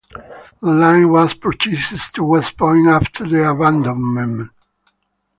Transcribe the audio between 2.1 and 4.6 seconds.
to West Point after the abandonment.